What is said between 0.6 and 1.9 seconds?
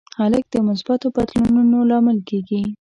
مثبتو بدلونونو